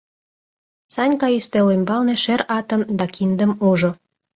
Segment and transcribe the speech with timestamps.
[0.93, 3.91] Санька ӱстел ӱмбалне шӧр атым да киндым ужо.